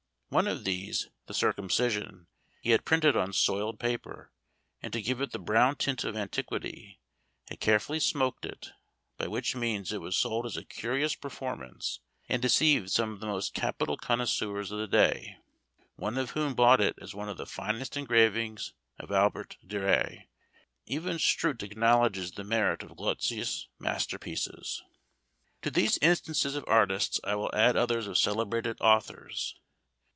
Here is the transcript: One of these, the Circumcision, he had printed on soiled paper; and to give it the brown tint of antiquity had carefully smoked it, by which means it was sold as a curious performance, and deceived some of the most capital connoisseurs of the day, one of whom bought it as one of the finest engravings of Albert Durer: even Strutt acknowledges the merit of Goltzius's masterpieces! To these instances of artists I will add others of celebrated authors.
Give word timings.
One 0.33 0.47
of 0.47 0.63
these, 0.63 1.09
the 1.25 1.33
Circumcision, 1.33 2.27
he 2.61 2.69
had 2.69 2.85
printed 2.85 3.17
on 3.17 3.33
soiled 3.33 3.81
paper; 3.81 4.31
and 4.81 4.93
to 4.93 5.01
give 5.01 5.19
it 5.19 5.33
the 5.33 5.39
brown 5.39 5.75
tint 5.75 6.05
of 6.05 6.15
antiquity 6.15 7.01
had 7.49 7.59
carefully 7.59 7.99
smoked 7.99 8.45
it, 8.45 8.69
by 9.17 9.27
which 9.27 9.57
means 9.57 9.91
it 9.91 9.99
was 9.99 10.15
sold 10.15 10.45
as 10.45 10.55
a 10.55 10.63
curious 10.63 11.15
performance, 11.15 11.99
and 12.29 12.41
deceived 12.41 12.89
some 12.91 13.11
of 13.11 13.19
the 13.19 13.27
most 13.27 13.53
capital 13.53 13.97
connoisseurs 13.97 14.71
of 14.71 14.79
the 14.79 14.87
day, 14.87 15.35
one 15.97 16.17
of 16.17 16.29
whom 16.29 16.53
bought 16.55 16.79
it 16.79 16.95
as 17.01 17.13
one 17.13 17.27
of 17.27 17.35
the 17.35 17.45
finest 17.45 17.97
engravings 17.97 18.71
of 18.99 19.11
Albert 19.11 19.57
Durer: 19.67 20.11
even 20.85 21.19
Strutt 21.19 21.61
acknowledges 21.61 22.31
the 22.31 22.45
merit 22.45 22.83
of 22.83 22.95
Goltzius's 22.95 23.67
masterpieces! 23.79 24.81
To 25.63 25.69
these 25.69 25.97
instances 25.97 26.55
of 26.55 26.63
artists 26.67 27.19
I 27.21 27.35
will 27.35 27.53
add 27.53 27.75
others 27.75 28.07
of 28.07 28.17
celebrated 28.17 28.77
authors. 28.79 29.55